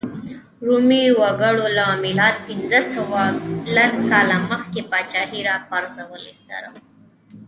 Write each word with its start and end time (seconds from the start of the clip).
رومي 0.65 1.03
وګړو 1.19 1.65
له 1.77 1.85
میلاد 2.03 2.35
پنځه 2.47 2.79
سوه 2.93 3.21
لس 3.75 3.95
کاله 4.11 4.37
مخکې 4.51 4.81
پاچاهۍ 4.91 5.41
راپرځولو 5.49 6.33
سره. 6.47 6.69